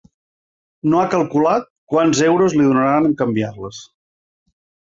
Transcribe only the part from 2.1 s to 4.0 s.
euros li donaran en canviar-les.